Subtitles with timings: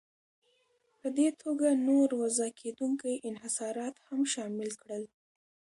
[0.99, 5.03] په دې توګه نور وضع کېدونکي انحصارات هم شامل کړل.